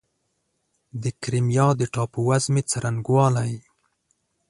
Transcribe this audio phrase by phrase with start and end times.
[1.01, 3.53] د کریمیا د ټاپووزمې څرنګوالی